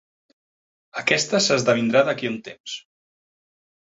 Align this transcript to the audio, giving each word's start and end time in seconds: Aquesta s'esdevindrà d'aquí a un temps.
Aquesta 1.01 1.43
s'esdevindrà 1.49 2.03
d'aquí 2.09 2.31
a 2.31 2.33
un 2.37 2.41
temps. 2.49 2.79